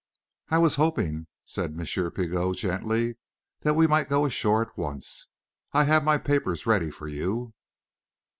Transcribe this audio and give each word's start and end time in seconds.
"I 0.49 0.57
was 0.57 0.77
hoping," 0.77 1.27
said 1.45 1.79
M. 1.79 1.85
Pigot, 2.11 2.55
gently, 2.57 3.17
"that 3.59 3.75
we 3.75 3.85
might 3.85 4.09
go 4.09 4.25
ashore 4.25 4.63
at 4.63 4.75
once. 4.75 5.27
I 5.73 5.83
have 5.83 6.03
my 6.03 6.17
papers 6.17 6.65
ready 6.65 6.89
for 6.89 7.07
you...." 7.07 7.53